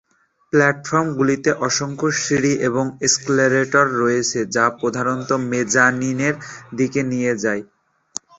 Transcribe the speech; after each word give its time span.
প্ল্যাটফর্মগুলিতে 0.53 1.49
অসংখ্য 1.67 2.07
সিঁড়ি 2.21 2.53
এবং 2.67 2.85
এস্কেলেটর 3.01 3.85
রয়েছে 4.01 4.39
যা 4.55 4.65
প্রধান 4.79 5.07
মেজ্জানিনের 5.51 6.35
দিকে 6.77 7.01
নিয়ে 7.11 7.33
যায়। 7.43 7.63